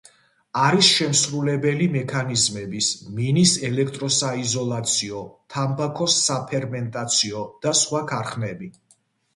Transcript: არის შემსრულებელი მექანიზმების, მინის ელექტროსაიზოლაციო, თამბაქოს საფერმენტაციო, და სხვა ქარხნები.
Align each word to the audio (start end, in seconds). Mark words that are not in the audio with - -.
არის 0.59 0.87
შემსრულებელი 0.99 1.89
მექანიზმების, 1.95 2.87
მინის 3.19 3.53
ელექტროსაიზოლაციო, 3.71 5.23
თამბაქოს 5.57 6.19
საფერმენტაციო, 6.25 7.47
და 7.67 7.77
სხვა 7.85 8.05
ქარხნები. 8.15 8.75